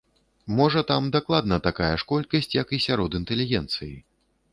[0.59, 3.91] Можа, там дакладна такая ж колькасць, як і сярод інтэлігенцыі.